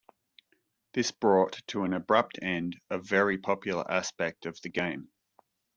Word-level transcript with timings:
This 0.93 1.11
brought 1.11 1.61
to 1.67 1.83
an 1.83 1.93
abrupt 1.93 2.39
end 2.41 2.75
a 2.89 2.97
very 2.97 3.37
popular 3.37 3.85
aspect 3.91 4.47
of 4.47 4.59
the 4.63 4.69
game. 4.69 5.09